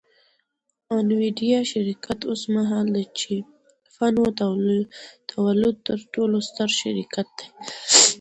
[0.85, 4.41] د انویډیا شرکت اوسمهال د چیپونو د
[5.31, 7.47] تولید تر ټولو ستر شرکت دی